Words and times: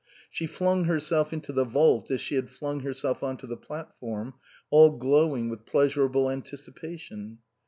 She 0.31 0.47
flung 0.47 0.85
herself 0.85 1.31
into 1.31 1.53
the 1.53 1.63
vault 1.63 2.09
as 2.09 2.19
she 2.19 2.33
had 2.33 2.49
flung 2.49 2.79
herself 2.79 3.21
on 3.21 3.37
to 3.37 3.45
the 3.45 3.55
platform, 3.55 4.33
all 4.71 4.97
glowing 4.97 5.47
with 5.47 5.67
pleasurable 5.67 6.27
anticipation. 6.27 7.37